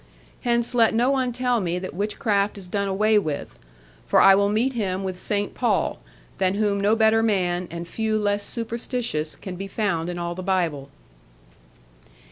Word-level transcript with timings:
Hence 0.41 0.73
let 0.73 0.95
no 0.95 1.11
one 1.11 1.31
tell 1.31 1.61
me 1.61 1.77
that 1.77 1.93
witchcraft 1.93 2.57
is 2.57 2.67
done 2.67 2.87
away 2.87 3.19
with; 3.19 3.59
for 4.07 4.19
I 4.19 4.33
will 4.33 4.49
meet 4.49 4.73
him 4.73 5.03
with 5.03 5.19
St. 5.19 5.53
Paul, 5.53 5.99
than 6.39 6.55
whom 6.55 6.79
no 6.79 6.95
better 6.95 7.21
man, 7.21 7.67
and 7.69 7.87
few 7.87 8.17
less 8.17 8.41
superstitious, 8.43 9.35
can 9.35 9.57
be 9.57 9.67
found 9.67 10.09
in 10.09 10.17
all 10.17 10.33
the 10.33 10.41
Bible. 10.41 10.89